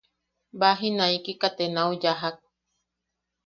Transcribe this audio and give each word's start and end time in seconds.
Baji, 0.59 0.87
naikika 0.95 1.49
te 1.57 1.65
nau 1.75 1.91
yajak. 2.01 2.35